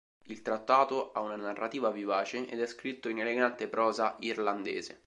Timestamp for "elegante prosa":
3.19-4.15